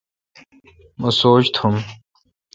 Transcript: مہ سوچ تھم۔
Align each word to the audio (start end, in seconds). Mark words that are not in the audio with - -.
مہ 0.99 1.09
سوچ 1.19 1.45
تھم۔ 1.55 1.73